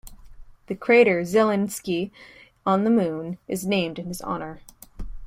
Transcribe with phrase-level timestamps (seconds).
[0.65, 2.09] The crater Zelinskiy
[2.65, 4.61] on the Moon is named in his honor.